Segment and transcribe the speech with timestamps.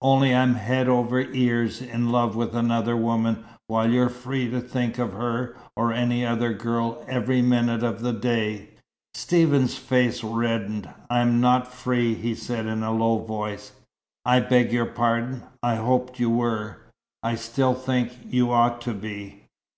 [0.00, 4.98] "Only I'm head over ears in love with another woman, while you're free to think
[4.98, 8.70] of her, or any other girl, every minute of the day."
[9.12, 10.88] Stephen's face reddened.
[11.10, 13.72] "I am not free," he said in a low voice.
[14.24, 15.42] "I beg your pardon.
[15.62, 16.78] I hoped you were.
[17.22, 19.42] I still think you ought to be."